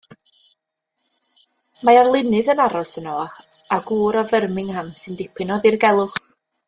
[1.89, 3.19] Mae arlunydd yn aros yno
[3.77, 6.19] a gŵr o Firmingham sy'n dipyn o ddirgelwch.